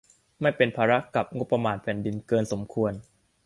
[0.41, 2.91] ไม่เป็นภาระกับงบประมาณแผ่นดินเกินสมควร